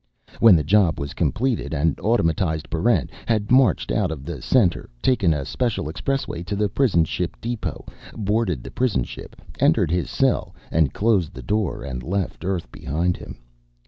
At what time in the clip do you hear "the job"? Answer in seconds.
0.55-0.99